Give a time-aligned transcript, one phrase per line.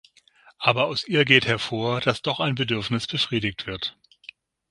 [0.57, 3.95] Aber aus ihr geht hervor, dass doch ein Bedürfnis befriedigt wird.